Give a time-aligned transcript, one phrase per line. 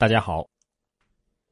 [0.00, 0.48] 大家好。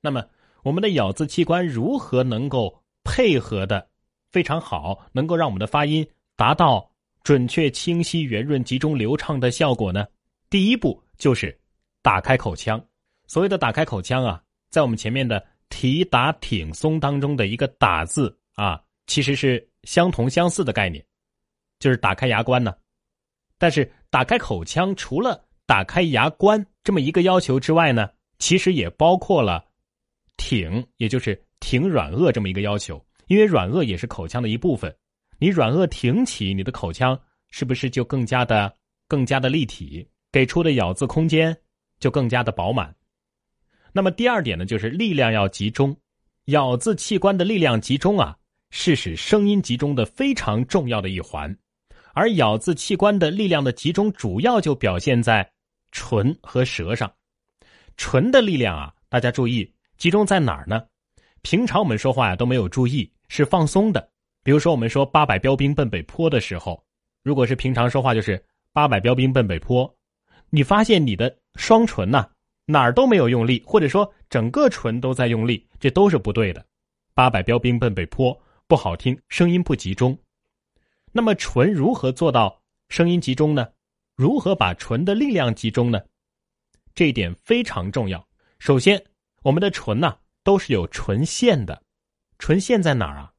[0.01, 0.25] 那么，
[0.63, 3.85] 我们的咬字器官如何能够配合的
[4.31, 6.89] 非常好，能够让我们的发音达到
[7.25, 10.07] 准确、清晰、圆润、集中、流畅的效果呢？
[10.49, 11.59] 第一步就是
[12.03, 12.81] 打开口腔。
[13.27, 14.41] 所谓的打开口腔啊，
[14.71, 21.05] 在我们前面的提、打、挺、松当中的一个“打”字啊，其实是相同相似的概念，
[21.81, 22.73] 就是打开牙关呢。
[23.59, 28.09] 但是，打开口腔除了打开牙关这么一个要求之外呢，
[28.39, 29.65] 其实也包括了
[30.37, 33.05] 挺，也就是挺软腭这么一个要求。
[33.27, 34.95] 因为软腭也是口腔的一部分，
[35.39, 37.19] 你软腭挺起，你的口腔
[37.51, 38.73] 是不是就更加的、
[39.09, 41.57] 更加的立体，给出的咬字空间
[41.99, 42.95] 就更加的饱满？
[43.93, 45.97] 那么第二点呢，就是力量要集中，
[46.45, 48.37] 咬字器官的力量集中啊，
[48.71, 51.57] 是使声音集中的非常重要的一环。
[52.13, 55.51] 而咬字器官的力量的集中，主要就表现在
[55.91, 57.13] 唇和舌上。
[57.97, 60.83] 唇的力量啊，大家注意，集中在哪儿呢？
[61.43, 64.11] 平常我们说话呀都没有注意，是放松的。
[64.43, 66.85] 比如说我们说“八百标兵奔北坡”的时候，
[67.23, 69.93] 如果是平常说话，就是“八百标兵奔北坡”，
[70.51, 72.29] 你发现你的双唇呐
[72.65, 76.65] 哪儿都没有用力，或者说整个唇都在用力，这都是不对的。
[77.15, 78.39] “八百标兵奔北坡”
[78.69, 80.17] 不好听，声音不集中。
[81.13, 83.69] 那么唇如何做到声音集中呢？
[84.17, 86.01] 如何把唇的力量集中呢？
[86.97, 88.27] 这一点非常重要。
[88.59, 89.01] 首先，
[89.43, 91.81] 我们的唇呐都是有唇线的，
[92.39, 93.31] 唇线在哪儿啊？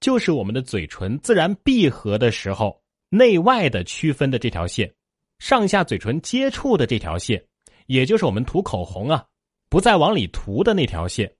[0.00, 4.90] 就是我们的嘴唇自然闭合的时候，内外的区分的这条线，
[5.38, 7.44] 上下嘴唇接触的这条线，
[7.86, 9.26] 也就是我们涂口红啊
[9.68, 11.30] 不再往里涂的那条线，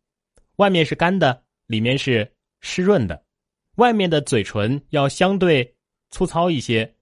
[0.57, 3.25] 外面是干的，里面是湿润的。
[3.77, 5.75] 外面的嘴唇要相对
[6.11, 6.95] 粗糙一些，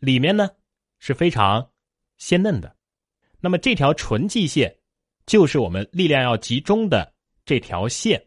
[0.00, 0.50] 里面呢
[0.98, 1.66] 是非常
[2.18, 2.76] 鲜嫩的。
[3.42, 4.74] 那么这条唇际线
[5.26, 7.12] 就是我们力量要集中的
[7.44, 8.22] 这条线，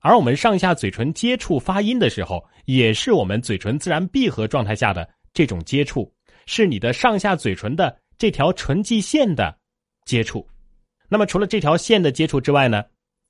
[0.00, 6.12] 而我们上下嘴唇接触发音的时候，也是我们嘴唇自然闭合状态下的这种接触，
[6.44, 9.56] 是你的上下嘴唇的这条唇际线的
[10.04, 10.46] 接触。
[11.08, 12.84] 那么除了这条线的接触之外呢，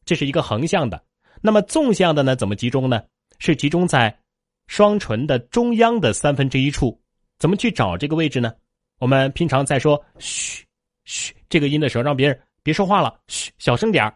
[0.05, 1.03] 这是一个横向的。
[1.41, 3.03] 那么纵向的呢，怎么集中呢？
[3.39, 4.17] 是集中在
[4.67, 7.01] 双唇的中央的三分之一处，
[7.39, 8.53] 怎么去找这个位置呢？
[8.99, 10.65] 我们平常在说“嘘
[11.05, 14.13] 嘘”这个音的时候，让别人别说话了，嘘，小声点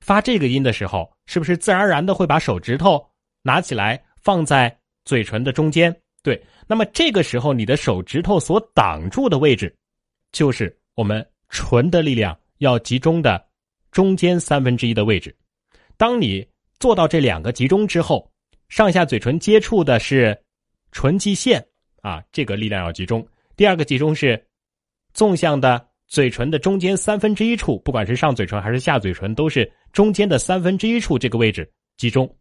[0.00, 3.04] 发这个音的时候，是不是自然而然的会把手指头
[3.42, 4.74] 拿起来放在
[5.04, 5.94] 嘴唇的中间？
[6.22, 9.74] 对，那么这个时候你的手指头所挡住的位置，
[10.32, 13.44] 就是我们唇的力量要集中的
[13.90, 15.34] 中间三分之一的位置。
[15.96, 16.46] 当你
[16.78, 18.30] 做到这两个集中之后。
[18.70, 20.36] 上下嘴唇接触的是
[20.90, 21.64] 唇际线
[22.00, 23.24] 啊，这个力量要集中。
[23.56, 24.42] 第二个集中是
[25.12, 32.32] 纵向的嘴唇的中间三分之一处，不管是上嘴唇还是下嘴唇，都是中间的三分之一处这个位置集中。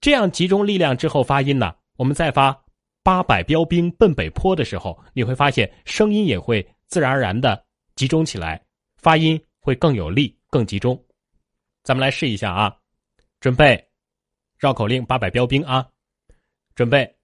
[0.00, 2.60] 这样集中力量之后发音呢，我们再发
[3.04, 7.64] “八百标兵奔北坡”的时候，你会发现声音也会自然而然的
[7.94, 8.60] 集中起来，
[8.96, 11.00] 发音会更有力、更集中。
[11.84, 12.76] 咱们来试一下啊，
[13.38, 13.80] 准备。
[14.58, 15.86] 绕口令：八百标兵啊！
[16.74, 17.14] 准备，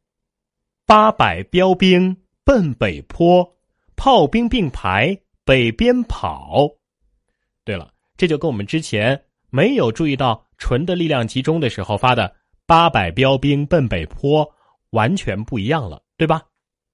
[0.87, 3.56] 八百标兵奔北坡，
[3.97, 5.19] 炮兵并排
[5.50, 6.69] 北边跑。
[7.65, 12.33] 对了，这就跟我们之前没有注意到唇的力量集中的时候发的
[12.66, 14.49] “八百标兵奔北坡”
[14.91, 16.41] 完全不一样了，对吧？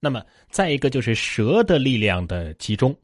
[0.01, 2.97] 那么再一个就是舌的力量的集中，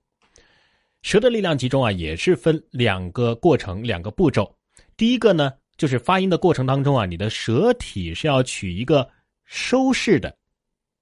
[1.02, 4.56] 舌的力量集中啊，也是分两个过程、两个步骤。
[4.96, 5.52] 第一个呢。
[5.78, 9.08] 就是发音的过程当中啊，你的舌体是要取一个
[9.46, 10.32] 收势的。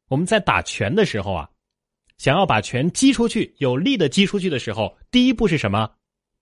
[0.08, 1.50] 我们在打拳的时候啊，
[2.20, 5.90] 想要把拳击出去，有力的击出去的时候，第一步是什么？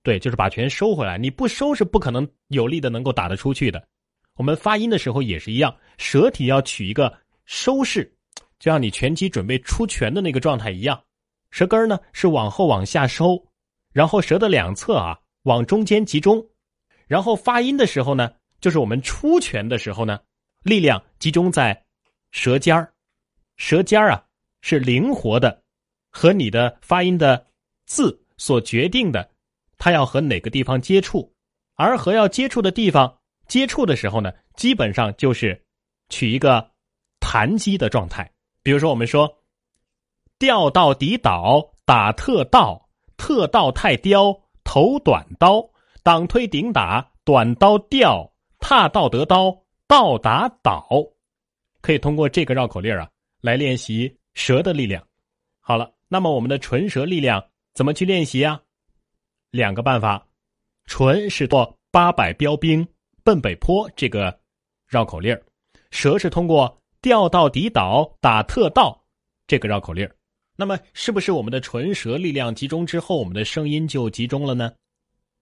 [0.02, 1.16] 对，就是把拳收回来。
[1.16, 3.86] 你不收是不可能有力的能够打得出去的。
[4.34, 8.12] 我们发音的时候也是一样，舌体要取一个收势，
[8.58, 11.00] 就像你拳击准备出拳的那个状态一样。
[11.52, 13.40] 舌根呢是往后往下收，
[13.92, 16.44] 然后舌的两侧啊往中间集中。
[17.06, 20.18] 然后发音的时候呢，就是我们出拳的时候呢，
[20.64, 21.84] 力量集中在
[22.32, 22.92] 舌尖儿，
[23.58, 24.24] 舌尖儿啊
[24.60, 25.62] 是灵活的，
[26.10, 27.46] 和你的发音的
[27.86, 29.28] 字所决定的，
[29.78, 31.32] 它要和哪个地方接触，
[31.74, 35.60] 而和要接触的地方接触的时候呢，基本上就是
[36.08, 36.70] 取一个
[37.20, 38.30] 弹击的状态。
[38.62, 39.32] 比如说，我们说
[40.38, 45.68] 调到底倒打特倒，特倒太刁头短刀。
[46.04, 49.54] 挡推顶打，短刀吊，踏道得刀，
[49.86, 50.88] 倒打倒，
[51.82, 53.06] 可以通过这个绕口令啊
[53.42, 55.06] 来练习舌的力量。
[55.60, 57.44] 好了，那么我们的唇舌力量
[57.74, 58.60] 怎么去练习啊？
[59.50, 60.26] 两个办法，
[60.86, 62.86] 唇是过八百标兵
[63.22, 64.38] 奔北坡这个
[64.86, 65.38] 绕口令
[65.90, 69.04] 舌是通过调到底岛打特道
[69.46, 70.08] 这个绕口令
[70.56, 74.72] 那么，是不是我们的唇舌力量集中之后，我们的声音就集中了呢？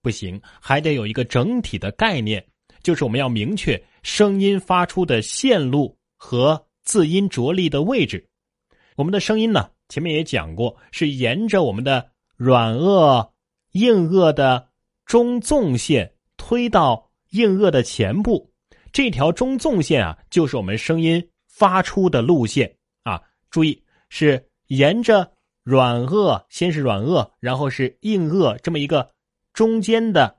[0.02, 2.46] 不行，还得有一个整体的概念，
[2.82, 8.28] 就是我们要明确声音发出的线路和字音着力的位置。
[8.94, 13.30] 我们的声音呢，前面也讲过，是沿着我们的软腭、
[13.72, 14.68] 硬腭的
[15.04, 18.52] 中纵线推到硬腭的前部，
[18.92, 23.22] 这条中纵线啊，就是我们声音发出的路线啊。
[23.50, 24.48] 注意是。
[24.68, 25.30] 沿着
[25.62, 29.08] 软腭，先是软腭，然后是硬腭，这么一个
[29.52, 30.38] 中间的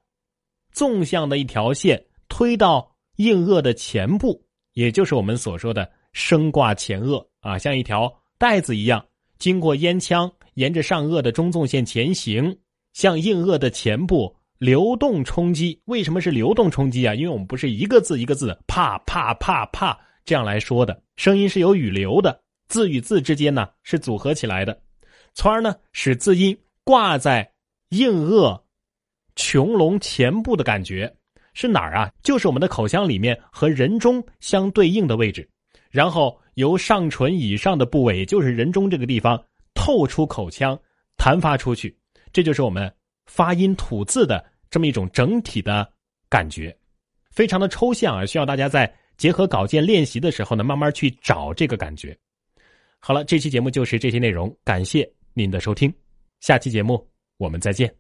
[0.73, 9.05] 纵向的一条线推到硬腭的前部，也就是我们所说的声挂前腭啊，像一条带子一样，
[9.39, 12.57] 经过咽腔，沿着上颚的中纵线前行，
[12.93, 15.79] 向硬腭的前部流动冲击。
[15.85, 17.13] 为什么是流动冲击啊？
[17.13, 22.41] 因为我们不是一个字一个字啪啪啪啪这样来说的，声音是有语流的。
[22.67, 24.77] 字与字之间呢是组合起来的，
[25.33, 27.49] 从而呢使字音挂在
[27.91, 28.61] 硬腭
[29.37, 31.15] 穹隆前部的感觉
[31.53, 32.11] 是哪儿啊？
[32.23, 35.49] 就是我们的口腔里面和人中相对应的位置，
[35.97, 40.79] 然后由上唇以上的部位，也就是人中这个地方透出口腔，
[41.17, 41.97] 弹发出去，
[42.31, 42.93] 这就是我们
[43.25, 45.91] 发音吐字的这么一种整体的
[46.29, 46.77] 感觉，
[47.31, 52.15] 非常的抽象啊，需要大家在结合稿件练习的时候呢，慢慢去找这个感觉。
[52.99, 55.91] 好了，这期节目就是这些内容，感谢您的收听，
[56.41, 57.03] 下期节目
[57.37, 57.91] 我们再见。